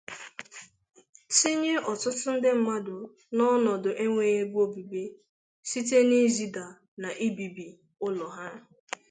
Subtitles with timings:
[1.35, 2.95] tinye ọtụtụ mmadụ
[3.35, 5.03] n'ọnọdụ enweghị ebe obibi
[5.69, 6.65] site n'izedà
[7.01, 7.65] na ibibì
[8.05, 8.47] ụlọ ha